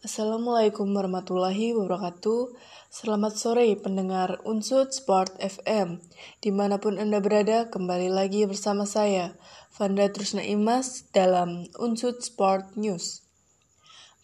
Assalamualaikum 0.00 0.96
warahmatullahi 0.96 1.76
wabarakatuh. 1.76 2.56
Selamat 2.88 3.36
sore 3.36 3.68
pendengar 3.76 4.40
Unsud 4.48 4.96
Sport 4.96 5.36
FM. 5.36 6.00
Di 6.40 6.48
mana 6.48 6.80
pun 6.80 6.96
Anda 6.96 7.20
berada, 7.20 7.68
kembali 7.68 8.08
lagi 8.08 8.48
bersama 8.48 8.88
saya, 8.88 9.36
Vanda 9.76 10.08
Trusna 10.08 10.40
Imas, 10.40 11.04
dalam 11.12 11.68
Unsud 11.76 12.24
Sport 12.24 12.80
News. 12.80 13.28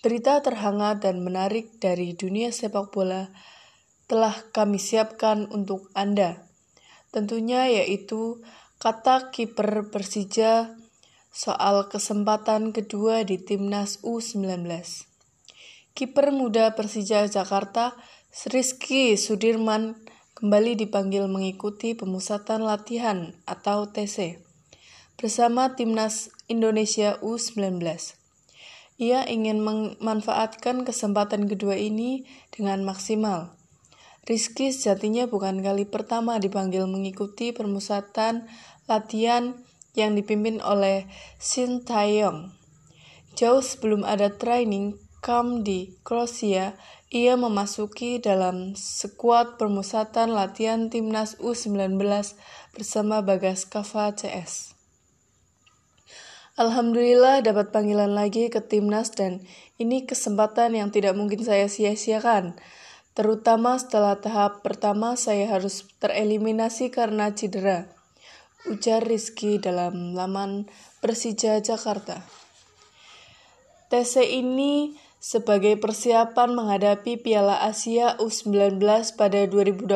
Berita 0.00 0.40
terhangat 0.40 1.04
dan 1.04 1.20
menarik 1.20 1.76
dari 1.76 2.16
dunia 2.16 2.56
sepak 2.56 2.88
bola 2.88 3.28
telah 4.08 4.32
kami 4.56 4.80
siapkan 4.80 5.44
untuk 5.52 5.92
Anda. 5.92 6.48
Tentunya 7.12 7.68
yaitu 7.68 8.40
kata 8.80 9.28
kiper 9.28 9.92
Persija 9.92 10.72
soal 11.28 11.92
kesempatan 11.92 12.72
kedua 12.72 13.28
di 13.28 13.36
Timnas 13.36 14.00
U19. 14.00 15.12
Kiper 15.96 16.28
muda 16.28 16.76
Persija 16.76 17.24
Jakarta, 17.24 17.96
Rizky 18.52 19.16
Sudirman, 19.16 19.96
kembali 20.36 20.76
dipanggil 20.76 21.24
mengikuti 21.24 21.96
pemusatan 21.96 22.68
latihan 22.68 23.32
atau 23.48 23.88
TC 23.88 24.36
bersama 25.16 25.72
Timnas 25.72 26.28
Indonesia 26.52 27.16
U19. 27.24 27.80
Ia 29.00 29.24
ingin 29.24 29.64
memanfaatkan 29.64 30.84
kesempatan 30.84 31.48
kedua 31.48 31.80
ini 31.80 32.28
dengan 32.52 32.84
maksimal. 32.84 33.56
Rizky 34.28 34.76
sejatinya 34.76 35.24
bukan 35.24 35.64
kali 35.64 35.88
pertama 35.88 36.36
dipanggil 36.36 36.84
mengikuti 36.84 37.56
permusatan 37.56 38.44
latihan 38.84 39.56
yang 39.96 40.12
dipimpin 40.12 40.60
oleh 40.60 41.08
Shin 41.40 41.88
Taeyong. 41.88 42.52
Jauh 43.32 43.64
sebelum 43.64 44.04
ada 44.04 44.28
training 44.28 45.05
Kam 45.26 45.66
di 45.66 45.90
Kroasia, 46.06 46.78
ia 47.10 47.34
memasuki 47.34 48.22
dalam 48.22 48.78
skuad 48.78 49.58
permusatan 49.58 50.30
latihan 50.30 50.86
timnas 50.86 51.34
U19 51.42 51.98
bersama 52.70 53.26
Bagas 53.26 53.66
Kava 53.66 54.14
CS. 54.14 54.78
Alhamdulillah 56.54 57.42
dapat 57.42 57.74
panggilan 57.74 58.14
lagi 58.14 58.46
ke 58.54 58.62
timnas 58.62 59.10
dan 59.18 59.42
ini 59.82 60.06
kesempatan 60.06 60.78
yang 60.78 60.94
tidak 60.94 61.18
mungkin 61.18 61.42
saya 61.42 61.66
sia-siakan. 61.66 62.54
Terutama 63.18 63.82
setelah 63.82 64.22
tahap 64.22 64.62
pertama 64.62 65.18
saya 65.18 65.50
harus 65.50 65.90
tereliminasi 65.98 66.94
karena 66.94 67.34
cedera. 67.34 67.90
Ujar 68.70 69.02
Rizky 69.02 69.58
dalam 69.58 70.14
laman 70.14 70.70
Persija 71.02 71.58
Jakarta. 71.66 72.22
TC 73.90 74.22
ini 74.38 75.02
sebagai 75.26 75.74
persiapan 75.74 76.54
menghadapi 76.54 77.18
Piala 77.18 77.58
Asia 77.66 78.14
U19 78.22 78.78
pada 79.18 79.42
2020 79.50 79.90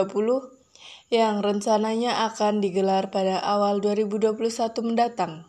yang 1.14 1.39
rencananya 1.39 2.27
akan 2.34 2.59
digelar 2.59 3.14
pada 3.14 3.39
awal 3.39 3.78
2021 3.78 4.34
mendatang. 4.83 5.47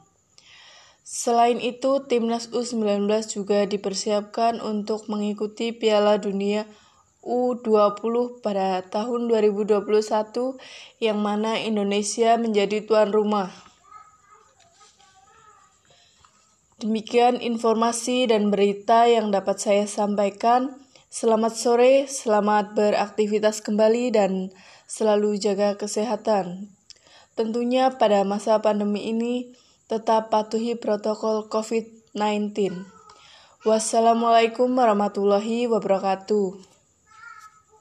Selain 1.01 1.57
itu, 1.57 1.97
timnas 2.05 2.53
U19 2.53 3.09
juga 3.25 3.65
dipersiapkan 3.65 4.61
untuk 4.61 5.09
mengikuti 5.09 5.73
Piala 5.73 6.21
Dunia 6.21 6.69
U20 7.25 8.37
pada 8.45 8.85
tahun 8.85 9.33
2021 9.33 9.81
yang 11.01 11.17
mana 11.17 11.57
Indonesia 11.57 12.37
menjadi 12.37 12.85
tuan 12.85 13.09
rumah. 13.09 13.70
Demikian 16.81 17.45
informasi 17.45 18.25
dan 18.25 18.49
berita 18.49 19.05
yang 19.05 19.29
dapat 19.29 19.61
saya 19.61 19.85
sampaikan. 19.85 20.81
Selamat 21.13 21.53
sore, 21.53 22.09
selamat 22.09 22.73
beraktivitas 22.73 23.61
kembali 23.61 24.09
dan 24.09 24.49
selalu 24.89 25.37
jaga 25.37 25.77
kesehatan. 25.77 26.73
Tentunya 27.37 27.93
pada 28.01 28.25
masa 28.25 28.57
pandemi 28.65 29.13
ini 29.13 29.53
tetap 29.85 30.33
patuhi 30.33 30.73
protokol 30.73 31.45
COVID-19. 31.53 32.57
Wassalamualaikum 33.61 34.73
warahmatullahi 34.73 35.69
wabarakatuh. 35.69 36.70